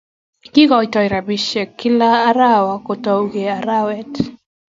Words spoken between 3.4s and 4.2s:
arawet